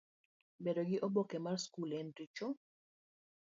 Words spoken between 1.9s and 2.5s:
en richo?